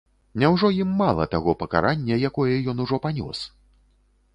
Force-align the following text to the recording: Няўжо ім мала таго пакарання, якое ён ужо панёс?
Няўжо 0.43 0.71
ім 0.83 0.95
мала 1.01 1.27
таго 1.35 1.57
пакарання, 1.61 2.21
якое 2.31 2.59
ён 2.75 2.87
ужо 2.87 3.05
панёс? 3.05 3.39